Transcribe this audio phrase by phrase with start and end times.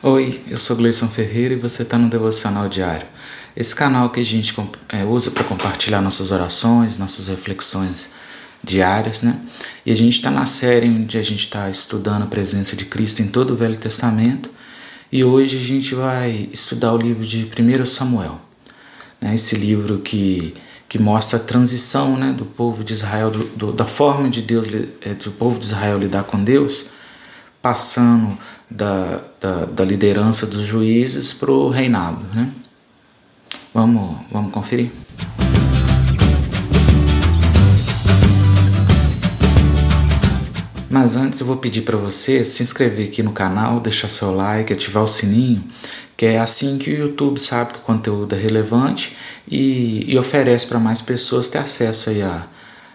[0.00, 3.04] Oi, eu sou Gleison Ferreira e você está no Devocional Diário.
[3.56, 4.54] Esse canal que a gente
[4.90, 8.14] é, usa para compartilhar nossas orações, nossas reflexões
[8.62, 9.40] diárias, né?
[9.84, 13.22] E a gente está na série onde a gente está estudando a presença de Cristo
[13.22, 14.48] em todo o Velho Testamento
[15.10, 18.40] e hoje a gente vai estudar o livro de 1 Samuel,
[19.20, 19.34] né?
[19.34, 20.54] Esse livro que,
[20.88, 24.68] que mostra a transição né, do povo de Israel, do, do, da forma de Deus,
[25.00, 26.96] é, do povo de Israel lidar com Deus,
[27.60, 28.38] passando
[28.70, 32.24] da, da, da liderança dos juízes para o reinado.
[32.34, 32.52] Né?
[33.72, 34.90] Vamos, vamos conferir?
[40.90, 44.72] Mas antes eu vou pedir para você se inscrever aqui no canal, deixar seu like,
[44.72, 45.62] ativar o sininho,
[46.16, 49.16] que é assim que o YouTube sabe que o conteúdo é relevante
[49.46, 52.46] e, e oferece para mais pessoas ter acesso aí a,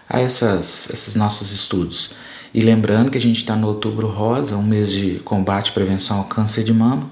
[0.08, 2.14] a essas, esses nossos estudos.
[2.54, 6.18] E lembrando que a gente está no Outubro Rosa, um mês de combate e prevenção
[6.18, 7.10] ao câncer de mama.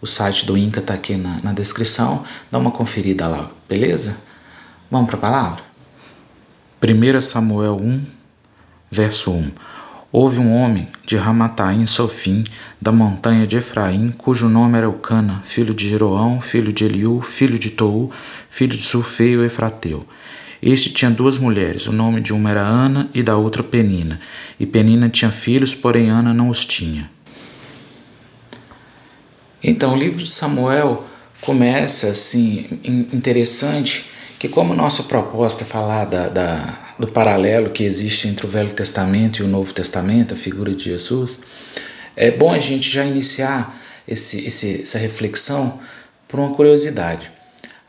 [0.00, 2.24] O site do INCA está aqui na, na descrição.
[2.48, 4.18] Dá uma conferida lá, beleza?
[4.88, 5.64] Vamos para a palavra?
[6.80, 8.04] 1 Samuel 1,
[8.88, 9.50] verso 1.
[10.12, 12.44] Houve um homem de Ramataim Sofim,
[12.80, 17.58] da montanha de Efraim, cujo nome era Eucana, filho de Jeroão, filho de Eliú, filho
[17.58, 18.12] de Tou,
[18.48, 20.06] filho de Sulfeio Efrateu.
[20.66, 24.18] Este tinha duas mulheres, o nome de uma era Ana e da outra Penina.
[24.58, 27.10] E Penina tinha filhos, porém Ana não os tinha.
[29.62, 31.04] Então, o livro de Samuel
[31.42, 32.80] começa assim,
[33.12, 34.06] interessante,
[34.38, 38.72] que como nossa proposta é falar da, da, do paralelo que existe entre o Velho
[38.72, 41.42] Testamento e o Novo Testamento, a figura de Jesus,
[42.16, 45.78] é bom a gente já iniciar esse, esse, essa reflexão
[46.26, 47.33] por uma curiosidade.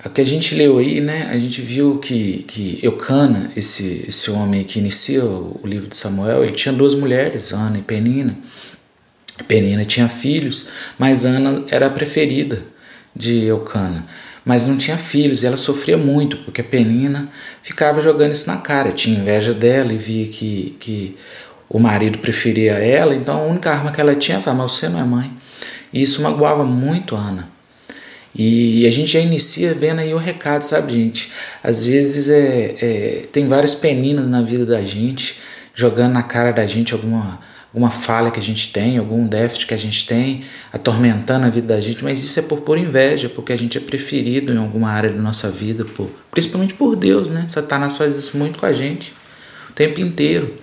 [0.06, 4.30] O que a gente leu aí, né, a gente viu que, que Eucana, esse, esse
[4.30, 8.38] homem que inicia o, o livro de Samuel, ele tinha duas mulheres, Ana e Penina.
[9.48, 12.62] Penina tinha filhos, mas Ana era a preferida
[13.16, 14.06] de Eucana.
[14.46, 17.28] Mas não tinha filhos e ela sofria muito, porque a Penina
[17.64, 21.18] ficava jogando isso na cara, tinha inveja dela e via que, que
[21.68, 25.00] o marido preferia ela, então a única arma que ela tinha foi: Mas você não
[25.00, 25.32] é mãe.
[25.92, 27.55] E isso magoava muito Ana.
[28.38, 31.32] E a gente já inicia vendo aí o recado, sabe, gente?
[31.64, 35.40] Às vezes é, é, tem várias peninas na vida da gente,
[35.74, 37.40] jogando na cara da gente alguma,
[37.74, 40.44] alguma falha que a gente tem, algum déficit que a gente tem,
[40.74, 43.82] atormentando a vida da gente, mas isso é por pura inveja, porque a gente é
[43.82, 47.46] preferido em alguma área da nossa vida, por, principalmente por Deus, né?
[47.48, 49.14] Satanás faz isso muito com a gente
[49.70, 50.56] o tempo inteiro.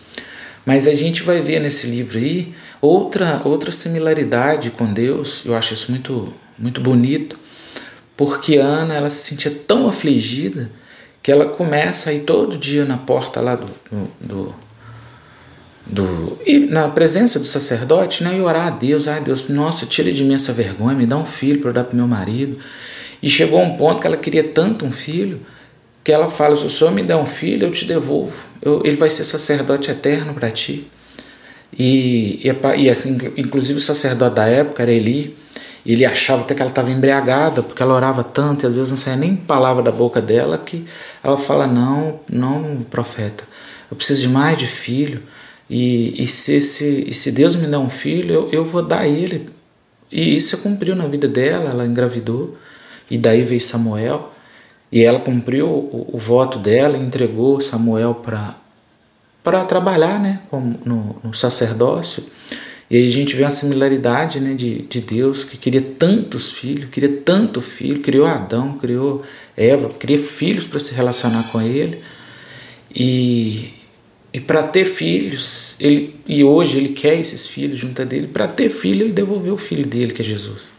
[0.67, 5.73] Mas a gente vai ver nesse livro aí outra, outra similaridade com Deus, eu acho
[5.73, 7.41] isso muito, muito bonito
[8.17, 10.71] porque Ana ela se sentia tão afligida
[11.23, 13.69] que ela começa a ir todo dia na porta lá do,
[14.21, 14.55] do,
[15.87, 20.13] do, e na presença do sacerdote, né, e orar a Deus, ai Deus, nossa, tira
[20.13, 22.59] de mim essa vergonha, me dá um filho para eu dar para meu marido.
[23.23, 25.41] E chegou um ponto que ela queria tanto um filho
[26.03, 28.37] que ela fala: se o Senhor me der um filho, eu te devolvo.
[28.61, 30.89] Eu, ele vai ser sacerdote eterno para ti.
[31.77, 35.37] E, e, e, assim, inclusive o sacerdote da época era Eli.
[35.85, 38.97] Ele achava até que ela estava embriagada, porque ela orava tanto e às vezes não
[38.97, 40.87] saía nem palavra da boca dela, que
[41.23, 43.45] ela fala: Não, não, profeta,
[43.91, 45.23] eu preciso de mais de filho.
[45.69, 49.09] E, e, se, se, e se Deus me der um filho, eu, eu vou dar
[49.09, 49.49] ele.
[50.11, 52.57] E isso cumpriu na vida dela, ela engravidou.
[53.11, 54.33] E daí veio Samuel.
[54.91, 58.23] E ela cumpriu o, o voto dela entregou Samuel
[59.43, 60.41] para trabalhar né,
[60.85, 62.25] no, no sacerdócio.
[62.93, 66.91] E aí a gente vê uma similaridade né, de, de Deus que queria tantos filhos,
[66.91, 69.23] queria tanto filho, criou Adão, criou
[69.57, 72.03] Eva, queria filhos para se relacionar com ele.
[72.95, 73.73] E,
[74.31, 78.47] e para ter filhos, ele, e hoje ele quer esses filhos junto a dele, para
[78.47, 80.75] ter filho, ele devolveu o filho dele, que é Jesus.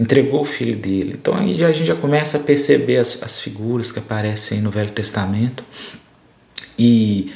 [0.00, 1.14] Entregou o filho dele.
[1.20, 4.92] Então aí a gente já começa a perceber as, as figuras que aparecem no Velho
[4.92, 5.62] Testamento.
[6.78, 7.30] E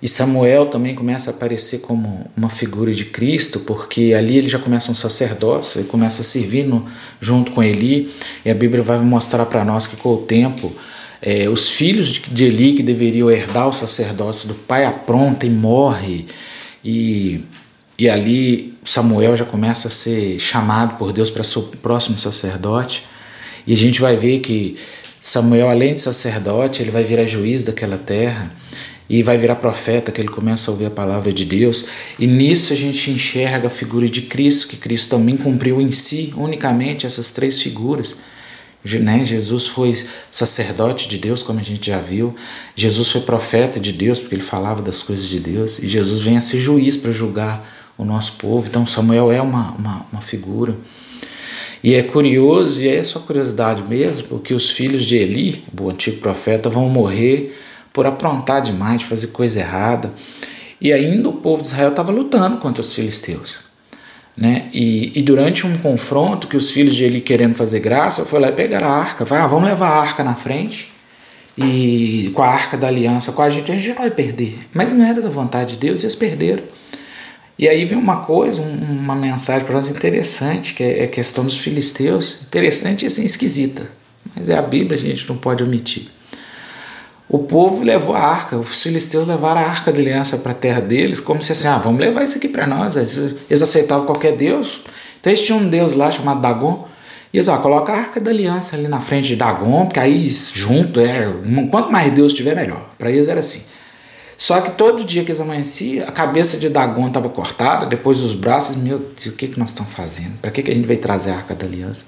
[0.00, 4.58] e Samuel também começa a aparecer como uma figura de Cristo, porque ali ele já
[4.58, 6.86] começa um sacerdócio, ele começa a servir no,
[7.20, 8.12] junto com Eli,
[8.44, 10.72] e a Bíblia vai mostrar para nós que com o tempo
[11.20, 15.50] é, os filhos de, de Eli que deveriam herdar o sacerdócio do pai apronta e
[15.50, 16.26] morre,
[16.84, 17.44] e,
[17.98, 23.04] e ali Samuel já começa a ser chamado por Deus para ser o próximo sacerdote,
[23.66, 24.76] e a gente vai ver que
[25.20, 28.52] Samuel, além de sacerdote, ele vai virar juiz daquela terra
[29.08, 31.88] e vai virar profeta, que ele começa a ouvir a palavra de Deus,
[32.18, 36.34] e nisso a gente enxerga a figura de Cristo, que Cristo também cumpriu em si
[36.36, 38.22] unicamente essas três figuras.
[38.84, 39.24] Né?
[39.24, 39.94] Jesus foi
[40.30, 42.34] sacerdote de Deus, como a gente já viu,
[42.76, 46.36] Jesus foi profeta de Deus, porque ele falava das coisas de Deus, e Jesus vem
[46.36, 47.66] a ser juiz para julgar
[47.96, 48.66] o nosso povo.
[48.68, 50.76] Então, Samuel é uma, uma, uma figura.
[51.82, 56.18] E é curioso, e é só curiosidade mesmo, porque os filhos de Eli, o antigo
[56.18, 57.56] profeta, vão morrer
[57.98, 60.12] por aprontar demais, fazer coisa errada.
[60.80, 63.58] E ainda o povo de Israel estava lutando contra os filisteus.
[64.36, 64.68] Né?
[64.72, 68.50] E, e, durante um confronto que os filhos de Eli querendo fazer graça, foi lá
[68.50, 69.26] e pegaram a arca.
[69.26, 70.92] Falaram, ah, vamos levar a arca na frente
[71.56, 74.60] e com a arca da aliança com a gente, a gente vai perder.
[74.72, 76.62] Mas não era da vontade de Deus e eles perderam.
[77.58, 81.56] E aí vem uma coisa, uma mensagem para nós interessante, que é a questão dos
[81.56, 82.36] filisteus.
[82.42, 83.90] Interessante e assim, esquisita.
[84.36, 86.16] Mas é a Bíblia, a gente não pode omitir.
[87.28, 90.80] O povo levou a arca, os filisteus levaram a arca de aliança para a terra
[90.80, 92.96] deles, como se assim, ah, vamos levar isso aqui para nós.
[92.96, 94.84] Eles aceitavam qualquer Deus.
[95.20, 96.88] Então eles tinham um Deus lá chamado Dagon.
[97.30, 100.26] E eles, ó, coloca a arca da aliança ali na frente de Dagon, porque aí
[100.54, 101.30] junto, é,
[101.70, 102.88] quanto mais Deus tiver, melhor.
[102.96, 103.66] Para eles era assim.
[104.38, 108.32] Só que todo dia que eles amanheciam, a cabeça de Dagon estava cortada, depois os
[108.34, 110.38] braços, meu Deus, o que, que nós estamos fazendo?
[110.40, 112.06] Para que, que a gente veio trazer a arca da aliança?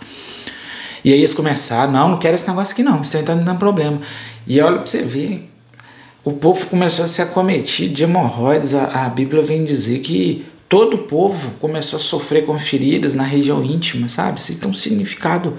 [1.05, 3.43] E aí eles começaram, não, não quero esse negócio aqui não, isso aí está me
[3.43, 4.01] dando problema.
[4.51, 5.49] E olha para você ver,
[6.25, 8.75] o povo começou a ser acometido de hemorroides.
[8.75, 13.23] A, a Bíblia vem dizer que todo o povo começou a sofrer com feridas na
[13.23, 14.41] região íntima, sabe?
[14.41, 15.57] Isso tem um significado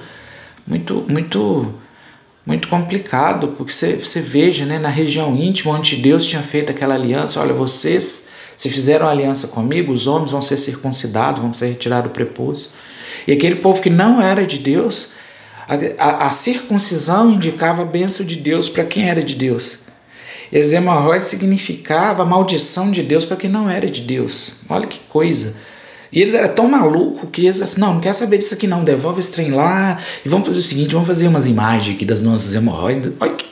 [0.67, 1.73] muito, muito
[2.45, 6.95] muito complicado, porque você, você veja, né, na região íntima, onde Deus tinha feito aquela
[6.95, 8.27] aliança, olha, vocês,
[8.57, 12.71] se fizeram aliança comigo, os homens vão ser circuncidados, vão ser retirados do prepúcio.
[13.25, 15.11] E aquele povo que não era de Deus,
[15.71, 19.79] a, a, a circuncisão indicava a bênção de Deus para quem era de Deus.
[20.51, 24.55] Exemorroide significava a maldição de Deus para quem não era de Deus.
[24.67, 25.61] Olha que coisa.
[26.11, 28.83] E eles eram tão malucos que eles assim, não, não quero saber disso aqui não,
[28.83, 32.19] devolve esse trem lá e vamos fazer o seguinte, vamos fazer umas imagens aqui das
[32.19, 33.13] nossas hemorroidas.
[33.17, 33.45] Olha que,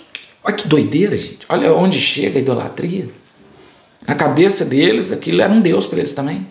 [0.43, 1.39] olha que doideira, gente.
[1.47, 3.07] Olha onde chega a idolatria.
[4.05, 6.45] Na cabeça deles, aquilo era um Deus para eles também.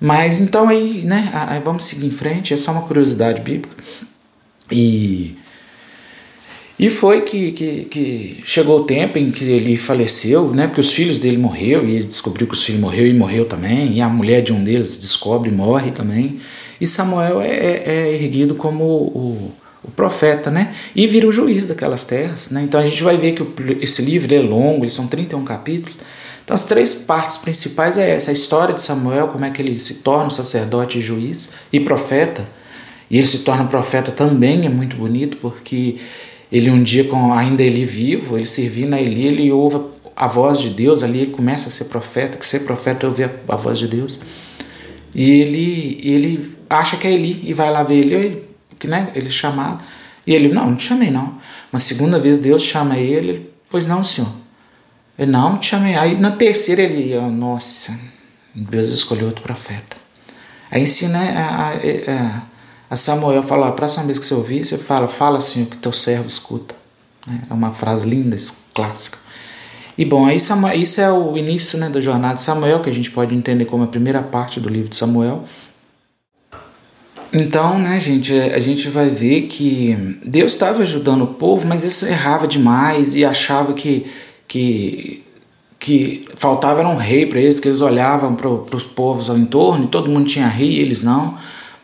[0.00, 3.76] Mas então aí, né, aí vamos seguir em frente, é só uma curiosidade bíblica.
[4.70, 5.36] E
[6.80, 10.66] e foi que, que, que, chegou o tempo em que ele faleceu, né?
[10.66, 13.92] Porque os filhos dele morreu e ele descobriu que os filhos morreu e morreu também.
[13.92, 16.40] E a mulher de um deles descobre e morre também.
[16.80, 19.52] E Samuel é, é, é erguido como o,
[19.84, 20.74] o, profeta, né?
[20.96, 22.62] E vira o juiz daquelas terras, né?
[22.62, 23.52] Então a gente vai ver que o,
[23.82, 25.98] esse livro é longo, eles são 31 capítulos.
[26.42, 29.78] Então as três partes principais é essa, a história de Samuel, como é que ele
[29.78, 32.48] se torna sacerdote juiz e profeta.
[33.10, 35.98] E ele se torna profeta também, é muito bonito, porque
[36.50, 39.80] ele um dia, com ainda ele vivo, ele servindo a Eli, ele ouve
[40.14, 43.30] a voz de Deus, ali ele começa a ser profeta, que ser profeta é ouvir
[43.48, 44.20] a, voz de Deus.
[45.14, 48.44] E ele, ele acha que é Eli e vai lá ver ele,
[48.78, 49.82] que né, ele chamado.
[50.26, 51.38] E ele, não, não te chamei não.
[51.72, 54.30] Uma segunda vez Deus chama ele, pois não, senhor.
[55.18, 55.96] Ele, não, não te chamei.
[55.96, 57.98] Aí na terceira ele, oh, nossa,
[58.54, 59.96] Deus escolheu outro profeta.
[60.70, 62.42] Aí ensina a, a, a,
[62.90, 65.92] a Samuel fala: a próxima vez que você ouvir, você fala, fala Senhor, que teu
[65.92, 66.74] servo escuta.
[67.48, 68.36] É uma frase linda,
[68.74, 69.18] clássica.
[69.96, 72.92] E bom, aí Samuel, isso é o início né, da jornada de Samuel, que a
[72.92, 75.44] gente pode entender como a primeira parte do livro de Samuel.
[77.32, 82.02] Então, né, gente, a gente vai ver que Deus estava ajudando o povo, mas eles
[82.02, 84.06] errava demais e achava que,
[84.48, 85.24] que,
[85.78, 89.88] que faltava um rei para eles, que eles olhavam para os povos ao entorno e
[89.88, 91.38] todo mundo tinha rei e eles não.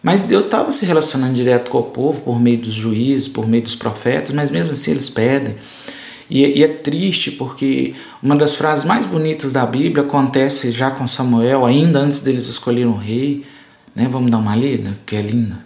[0.06, 3.64] Mas Deus estava se relacionando direto com o povo por meio dos juízes, por meio
[3.64, 5.56] dos profetas, mas mesmo assim eles pedem.
[6.30, 7.92] E, e, é triste porque
[8.22, 12.86] uma das frases mais bonitas da Bíblia acontece já com Samuel, ainda antes deles escolherem
[12.86, 13.44] um rei.
[13.96, 14.06] Né?
[14.08, 15.58] Vamos dar uma lida, que é linda.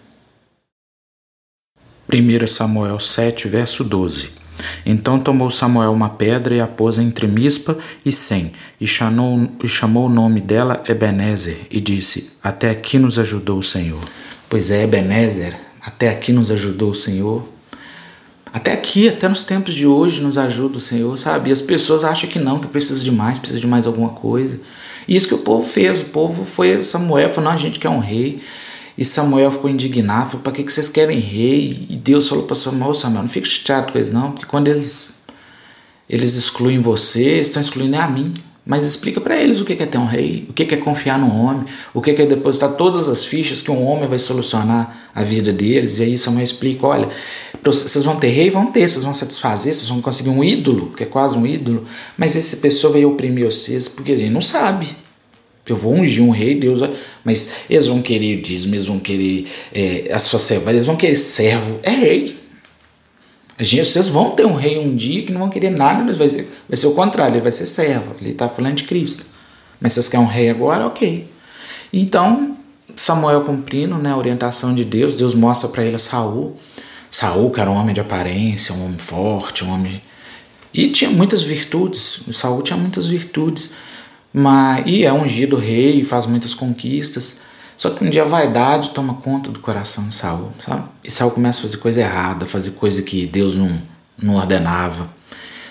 [2.10, 4.30] 1 Samuel 7, verso 12.
[4.86, 7.76] Então tomou Samuel uma pedra e a pôs entre Mispa
[8.06, 13.18] e Sem, e chamou, e chamou o nome dela Ebenezer, e disse: Até aqui nos
[13.18, 14.00] ajudou o Senhor.
[14.50, 17.48] Pois é, Ebenezer, até aqui nos ajudou o Senhor.
[18.52, 21.50] Até aqui, até nos tempos de hoje, nos ajuda o Senhor, sabe?
[21.50, 24.60] E as pessoas acham que não, que precisa de mais, precisa de mais alguma coisa.
[25.06, 26.00] E isso que o povo fez.
[26.00, 28.42] O povo foi Samuel, falou: não, a gente quer um rei.
[28.98, 31.86] E Samuel ficou indignado, falou: para que, que vocês querem rei?
[31.88, 35.22] E Deus falou para Samuel: Samuel, não fique chateado com eles, não, porque quando eles,
[36.08, 38.34] eles excluem você, estão excluindo a mim.
[38.64, 41.34] Mas explica para eles o que é ter um rei, o que é confiar no
[41.34, 41.64] homem,
[41.94, 45.98] o que é depositar todas as fichas que um homem vai solucionar a vida deles.
[45.98, 47.08] E aí Samuel explica: olha,
[47.64, 51.02] vocês vão ter rei, vão ter, vocês vão satisfazer, vocês vão conseguir um ídolo, que
[51.02, 51.84] é quase um ídolo,
[52.16, 54.88] mas essa pessoa vai oprimir vocês, porque gente não sabe.
[55.66, 56.80] Eu vou ungir um rei, Deus,
[57.24, 61.16] mas eles vão querer dízimo, eles vão querer é, a sua serva, eles vão querer
[61.16, 62.39] servo, é rei.
[63.60, 66.50] Gente, vocês vão ter um rei um dia que não vão querer nada, vai ser,
[66.66, 68.14] vai ser o contrário, ele vai ser servo.
[68.18, 69.26] Ele está falando de Cristo.
[69.78, 70.86] Mas vocês querem um rei agora?
[70.86, 71.30] Ok.
[71.92, 72.56] Então,
[72.96, 76.56] Samuel cumprindo né, a orientação de Deus, Deus mostra para ele Saul.
[77.10, 80.00] Saul, que era um homem de aparência, um homem forte, um homem.
[80.72, 82.24] E tinha muitas virtudes.
[82.32, 83.74] Saul tinha muitas virtudes.
[84.32, 87.42] Mas, e é ungido rei, faz muitas conquistas.
[87.80, 90.84] Só que um dia a vaidade toma conta do coração de Saul, sabe?
[91.02, 93.80] E Saul começa a fazer coisa errada, fazer coisa que Deus não,
[94.22, 95.08] não ordenava.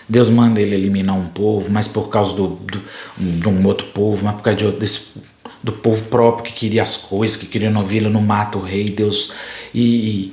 [0.09, 2.81] Deus manda ele eliminar um povo, mas por causa do, do,
[3.15, 5.21] de um outro povo, mas por causa de outro, desse,
[5.61, 9.31] do povo próprio que queria as coisas, que queria ovelha, não mata o rei, Deus.
[9.71, 10.31] E,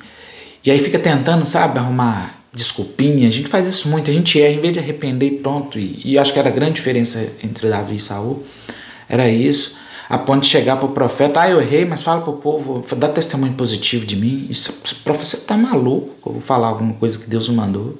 [0.65, 3.29] e aí fica tentando, sabe, arrumar desculpinha.
[3.29, 5.79] A gente faz isso muito, a gente erra, em vez de arrepender e pronto.
[5.79, 8.47] E, e acho que era a grande diferença entre Davi e Saul.
[9.11, 9.85] Era isso.
[10.09, 12.81] A ponto de chegar para o profeta, ah, eu errei, mas fala para o povo,
[12.97, 14.47] dá testemunho positivo de mim.
[14.49, 14.73] Isso,
[15.03, 16.15] profeta, você tá maluco?
[16.25, 17.99] Eu vou falar alguma coisa que Deus mandou.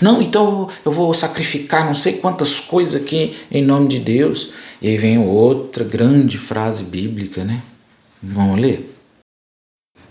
[0.00, 4.52] Não, então eu vou sacrificar não sei quantas coisas aqui em nome de Deus.
[4.80, 7.62] E aí vem outra grande frase bíblica, né?
[8.22, 8.92] Vamos ler?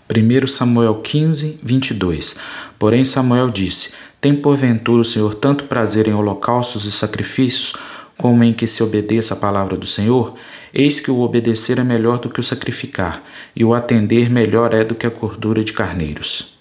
[0.08, 2.36] 1 Samuel 15, 22.
[2.78, 7.74] Porém, Samuel disse: Tem porventura o Senhor tanto prazer em holocaustos e sacrifícios,
[8.16, 10.34] como em que se obedeça a palavra do Senhor?
[10.78, 13.22] Eis que o obedecer é melhor do que o sacrificar,
[13.56, 16.58] e o atender melhor é do que a cordura de carneiros.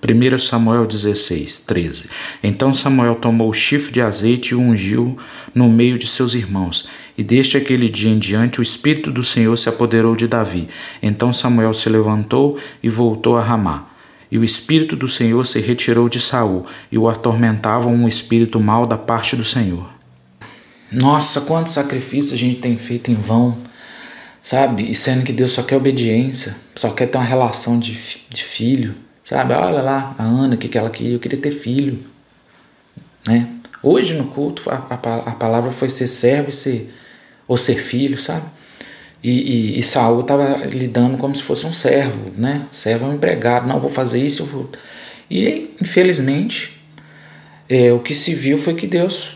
[0.00, 2.08] 1 Samuel 16, 13.
[2.44, 5.18] Então Samuel tomou o chifre de azeite e o ungiu
[5.52, 6.88] no meio de seus irmãos.
[7.18, 10.68] E desde aquele dia em diante o Espírito do Senhor se apoderou de Davi.
[11.02, 13.88] Então Samuel se levantou e voltou a Ramá.
[14.30, 18.86] E o Espírito do Senhor se retirou de Saul, e o atormentava um espírito mau
[18.86, 19.95] da parte do Senhor.
[20.96, 23.58] Nossa, quantos sacrifícios a gente tem feito em vão,
[24.42, 24.90] sabe?
[24.90, 27.92] E sendo que Deus só quer obediência, só quer ter uma relação de,
[28.30, 28.94] de filho
[29.26, 31.14] Sabe, olha lá, a Ana, o que, que ela queria?
[31.14, 31.98] Eu queria ter filho.
[33.26, 33.48] Né?
[33.82, 36.94] Hoje no culto a, a, a palavra foi ser servo e ser,
[37.48, 38.46] ou ser filho, sabe?
[39.24, 42.68] E, e, e Saul estava lidando como se fosse um servo, né?
[42.70, 44.70] Servo é um empregado, não vou fazer isso, eu vou.
[45.28, 46.80] E infelizmente,
[47.68, 49.35] é, o que se viu foi que Deus,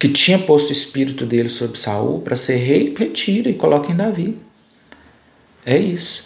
[0.00, 3.94] que tinha posto o espírito dele sobre Saul para ser rei, retira e coloca em
[3.94, 4.34] Davi.
[5.66, 6.24] É isso.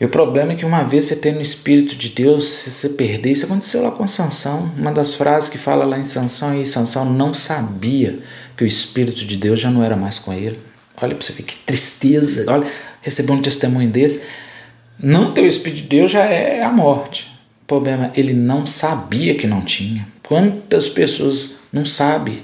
[0.00, 2.88] E o problema é que uma vez você tendo o Espírito de Deus, se você
[2.90, 4.72] perder, isso aconteceu lá com Sansão.
[4.76, 8.20] Uma das frases que fala lá em Sansão é Sansão não sabia
[8.56, 10.58] que o Espírito de Deus já não era mais com ele.
[11.00, 12.46] Olha para você ver que tristeza.
[12.48, 12.66] Olha,
[13.02, 14.22] receber um testemunho desse.
[14.98, 17.38] Não ter o Espírito de Deus já é a morte.
[17.62, 20.08] O problema, ele não sabia que não tinha.
[20.22, 22.42] Quantas pessoas não sabem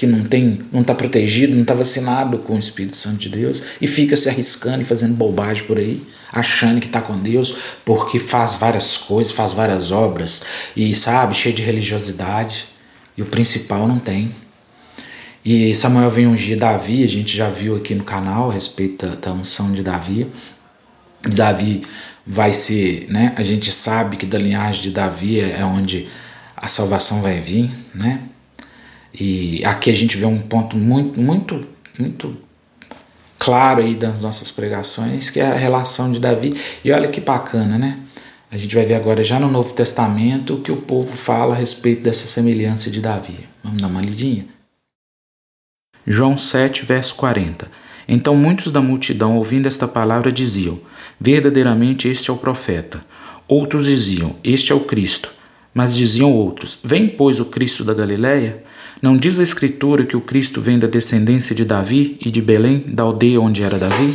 [0.00, 3.62] que não tem, não está protegido, não está vacinado com o Espírito Santo de Deus
[3.82, 6.02] e fica se arriscando e fazendo bobagem por aí
[6.32, 7.54] achando que está com Deus
[7.84, 12.64] porque faz várias coisas, faz várias obras e sabe, cheio de religiosidade
[13.14, 14.34] e o principal não tem.
[15.44, 19.16] E Samuel vem ungir Davi, a gente já viu aqui no canal a respeito da,
[19.16, 20.28] da unção de Davi.
[21.20, 21.82] Davi
[22.26, 23.34] vai ser, né?
[23.36, 26.08] A gente sabe que da linhagem de Davi é, é onde
[26.56, 28.29] a salvação vai vir, né?
[29.12, 31.60] E aqui a gente vê um ponto muito, muito,
[31.98, 32.36] muito
[33.38, 36.54] claro aí das nossas pregações, que é a relação de Davi.
[36.84, 37.98] E olha que bacana, né?
[38.50, 41.58] A gente vai ver agora já no Novo Testamento o que o povo fala a
[41.58, 43.48] respeito dessa semelhança de Davi.
[43.62, 44.46] Vamos dar uma lidinha?
[46.06, 47.70] João 7, verso 40.
[48.08, 50.80] Então muitos da multidão, ouvindo esta palavra, diziam:
[51.20, 53.04] Verdadeiramente este é o profeta.
[53.46, 55.32] Outros diziam: Este é o Cristo.
[55.72, 58.64] Mas diziam outros: Vem, pois, o Cristo da Galiléia?
[59.00, 62.84] Não diz a Escritura que o Cristo vem da descendência de Davi e de Belém,
[62.86, 64.14] da aldeia onde era Davi?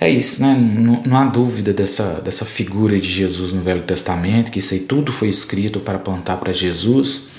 [0.00, 0.54] É isso, né?
[0.54, 4.80] Não, não, há dúvida dessa, dessa figura de Jesus no Velho Testamento, que isso aí
[4.80, 7.30] tudo foi escrito para apontar para Jesus.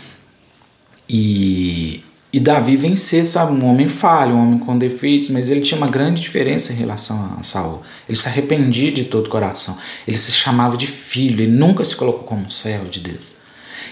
[1.08, 5.62] E, e Davi vem ser, sabe, um homem falho, um homem com defeitos, mas ele
[5.62, 7.82] tinha uma grande diferença em relação a Saul.
[8.10, 9.78] Ele se arrependia de todo o coração.
[10.06, 13.36] Ele se chamava de filho, ele nunca se colocou como servo de Deus.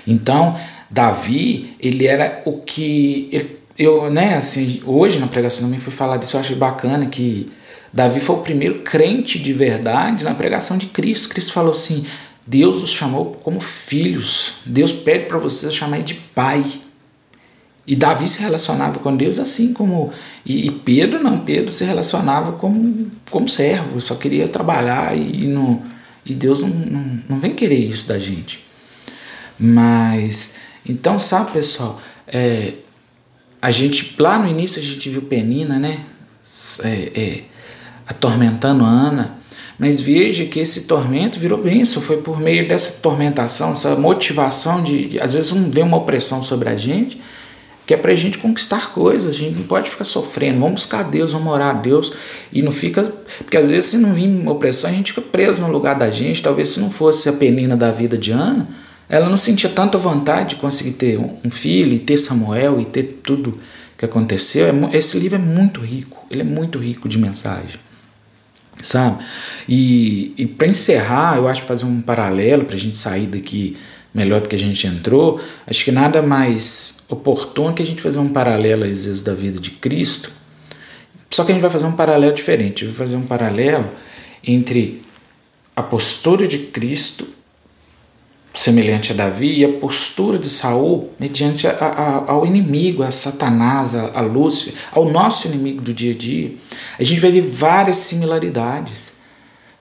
[0.05, 0.57] Então,
[0.89, 3.57] Davi, ele era o que.
[3.77, 7.45] Eu, né, assim, hoje na pregação também fui falar disso, eu achei bacana que
[7.93, 11.29] Davi foi o primeiro crente de verdade na pregação de Cristo.
[11.29, 12.05] Cristo falou assim:
[12.45, 14.53] Deus os chamou como filhos.
[14.65, 16.65] Deus pede para vocês chamar de pai.
[17.85, 20.11] E Davi se relacionava com Deus assim como.
[20.45, 25.81] E, e, Pedro não, Pedro se relacionava como, como servo, só queria trabalhar e, não,
[26.25, 28.65] e Deus não, não, não vem querer isso da gente.
[29.57, 32.73] Mas então, sabe, pessoal, é,
[33.61, 35.99] a gente lá no início a gente viu Penina, né?
[36.83, 37.43] É, é,
[38.07, 39.37] atormentando Ana,
[39.77, 45.09] mas veja que esse tormento virou bênção, foi por meio dessa tormentação, essa motivação de,
[45.09, 47.21] de às vezes vem uma opressão sobre a gente,
[47.85, 51.03] que é para a gente conquistar coisas, a gente não pode ficar sofrendo, vamos buscar
[51.03, 52.13] Deus, vamos orar a Deus,
[52.51, 53.03] e não fica,
[53.39, 56.41] porque às vezes se não vir opressão, a gente fica preso no lugar da gente,
[56.41, 58.67] talvez se não fosse a penina da vida de Ana,
[59.09, 63.21] ela não sentia tanta vontade de conseguir ter um filho, e ter Samuel, e ter
[63.23, 63.57] tudo
[63.97, 67.79] que aconteceu, é esse livro é muito rico, ele é muito rico de mensagem,
[68.81, 69.23] sabe?
[69.67, 73.75] E, e para encerrar, eu acho que fazer um paralelo para a gente sair daqui
[74.13, 78.19] melhor do que a gente entrou, acho que nada mais oportuno que a gente fazer
[78.19, 80.31] um paralelo às vezes da vida de Cristo.
[81.29, 83.89] Só que a gente vai fazer um paralelo diferente, vai fazer um paralelo
[84.43, 85.01] entre
[85.75, 87.27] a postura de Cristo
[88.57, 93.93] semelhante a Davi e a postura de Saul mediante a, a, ao inimigo, a Satanás,
[93.93, 96.55] a, a Lúcifer, ao nosso inimigo do dia a dia.
[96.97, 99.17] A gente vai ver várias similaridades,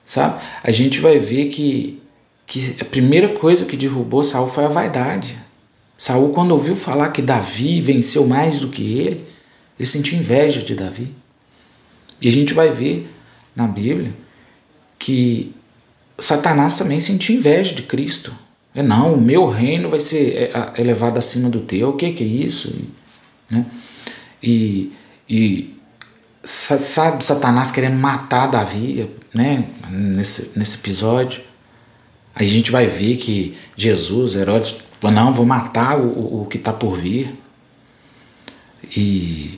[0.05, 0.41] sabe?
[0.63, 2.01] A gente vai ver que
[2.47, 5.37] que a primeira coisa que derrubou Saul foi a vaidade.
[5.97, 9.27] Saul, quando ouviu falar que Davi venceu mais do que ele,
[9.77, 11.13] ele sentiu inveja de Davi.
[12.21, 13.13] E a gente vai ver
[13.53, 14.13] na Bíblia
[14.97, 15.53] que
[16.17, 18.33] Satanás também sentiu inveja de Cristo.
[18.77, 21.89] É, não, o meu reino vai ser é, elevado acima do teu.
[21.89, 22.79] O que, que é isso?
[23.49, 23.65] Né?
[24.41, 24.93] E,
[25.27, 25.75] e
[26.43, 29.65] sabe Satanás querendo matar Davi né?
[29.89, 31.41] nesse, nesse episódio.
[32.35, 36.95] A gente vai ver que Jesus, Herodes, não, vou matar o, o que está por
[36.95, 37.35] vir.
[38.95, 39.57] E,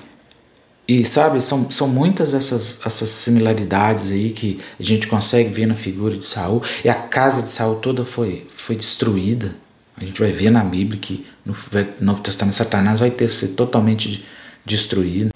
[0.89, 5.75] e sabe, são, são muitas essas, essas similaridades aí que a gente consegue ver na
[5.75, 6.63] figura de Saul.
[6.84, 9.55] E a casa de Saul toda foi, foi destruída.
[9.96, 11.55] A gente vai ver na Bíblia que no
[12.01, 14.25] Novo Testamento Satanás vai ter ser totalmente
[14.65, 15.31] destruído.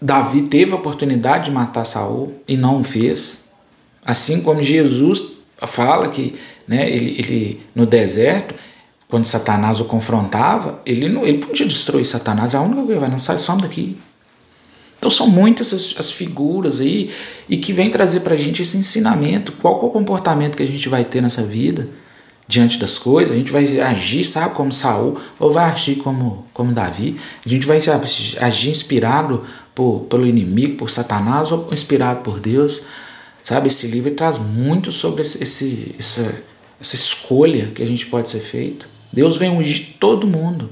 [0.00, 3.48] Davi teve a oportunidade de matar Saul e não fez.
[4.04, 5.34] Assim como Jesus
[5.66, 6.90] fala que né?
[6.90, 8.54] Ele, ele no deserto,
[9.08, 12.54] quando Satanás o confrontava, ele não, ele podia destruir Satanás.
[12.54, 13.96] A única coisa não sai some daqui.
[14.98, 17.10] Então são muitas as, as, figuras aí
[17.48, 19.52] e que vem trazer para a gente esse ensinamento.
[19.52, 21.88] Qual, qual o comportamento que a gente vai ter nessa vida
[22.48, 23.32] diante das coisas?
[23.34, 27.16] A gente vai agir, sabe, como Saul ou vai agir como, como Davi?
[27.44, 27.80] A gente vai
[28.40, 29.44] agir inspirado
[29.74, 32.84] por, pelo inimigo, por Satanás ou inspirado por Deus?
[33.42, 36.42] Sabe, esse livro traz muito sobre esse, esse, essa
[36.80, 38.88] essa escolha que a gente pode ser feito.
[39.12, 40.70] Deus vem ungir todo mundo.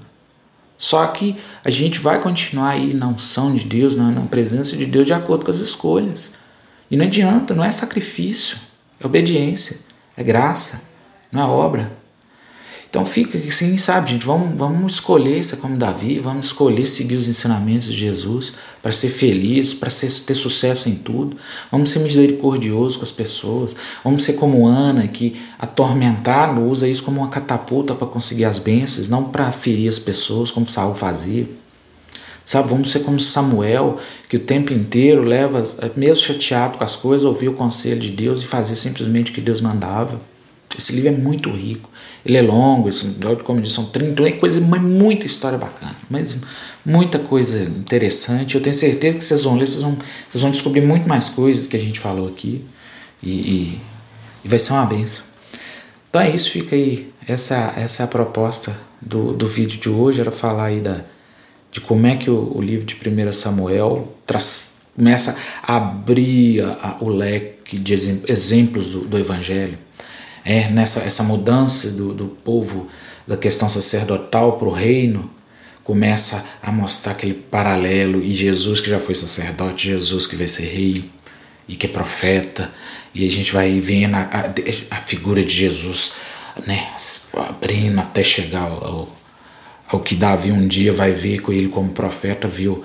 [0.76, 4.86] Só que a gente vai continuar aí na unção de Deus, na, na presença de
[4.86, 6.34] Deus, de acordo com as escolhas.
[6.90, 8.58] E não adianta, não é sacrifício,
[9.00, 9.80] é obediência,
[10.16, 10.82] é graça,
[11.30, 12.03] não é obra.
[12.94, 17.26] Então fica assim, sabe, gente, vamos, vamos escolher ser como Davi, vamos escolher seguir os
[17.26, 21.36] ensinamentos de Jesus para ser feliz, para ter sucesso em tudo.
[21.72, 23.74] Vamos ser misericordiosos com as pessoas.
[24.04, 29.08] Vamos ser como Ana, que atormentado usa isso como uma catapulta para conseguir as bênçãos,
[29.08, 31.48] não para ferir as pessoas, como Saul fazia.
[32.44, 35.60] Sabe, vamos ser como Samuel, que o tempo inteiro leva,
[35.96, 39.40] mesmo chateado com as coisas, ouvir o conselho de Deus e fazer simplesmente o que
[39.40, 40.20] Deus mandava.
[40.76, 41.90] Esse livro é muito rico.
[42.24, 42.88] Ele é longo,
[43.44, 46.40] como eu disse, são 30, é coisa, mas muita história bacana, mas
[46.84, 48.54] muita coisa interessante.
[48.54, 51.64] Eu tenho certeza que vocês vão ler, vocês vão, vocês vão descobrir muito mais coisas
[51.64, 52.64] do que a gente falou aqui
[53.22, 53.80] e, e,
[54.44, 55.24] e vai ser uma benção.
[56.08, 57.12] Então é isso, fica aí.
[57.26, 61.00] Essa, essa é a proposta do, do vídeo de hoje, era falar aí da,
[61.70, 66.96] de como é que o, o livro de 1 Samuel traz, começa a abrir a,
[67.00, 69.78] o leque de exemplos do, do Evangelho
[70.44, 72.88] é, nessa essa mudança do, do povo
[73.26, 75.30] da questão sacerdotal para o reino
[75.82, 80.66] começa a mostrar aquele paralelo e Jesus que já foi sacerdote, Jesus que vai ser
[80.66, 81.10] rei
[81.68, 82.70] e que é profeta
[83.14, 86.14] e a gente vai vendo a, a, a figura de Jesus
[86.66, 86.92] né,
[87.34, 89.16] abrindo até chegar ao, ao,
[89.88, 92.84] ao que Davi um dia vai ver com ele como profeta viu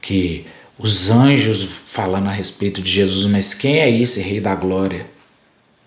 [0.00, 0.46] que
[0.78, 5.06] os anjos falando a respeito de Jesus, mas quem é esse rei da glória?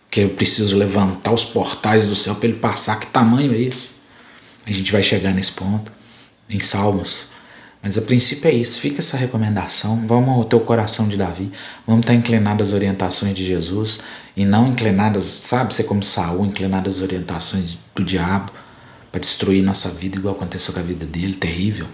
[0.09, 2.99] Que eu preciso levantar os portais do céu para ele passar.
[2.99, 3.97] Que tamanho é esse?
[4.65, 5.91] A gente vai chegar nesse ponto
[6.49, 7.27] em Salmos.
[7.81, 10.05] Mas a princípio é isso, fica essa recomendação.
[10.07, 11.51] Vamos ter o coração de Davi,
[11.85, 14.01] vamos estar inclinados às orientações de Jesus
[14.35, 18.51] e não inclinados, sabe, ser como Saul, inclinados às orientações do diabo
[19.11, 21.87] para destruir nossa vida, igual aconteceu com a vida dele, terrível.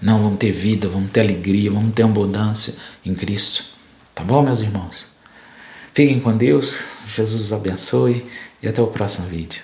[0.00, 3.64] Não, vamos ter vida, vamos ter alegria, vamos ter abundância em Cristo.
[4.14, 5.13] Tá bom, meus irmãos?
[5.94, 8.26] Fiquem com Deus, Jesus os abençoe
[8.60, 9.62] e até o próximo vídeo.